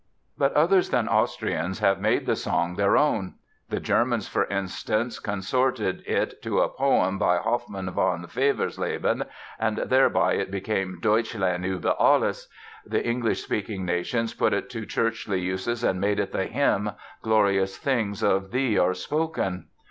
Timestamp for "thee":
18.49-18.79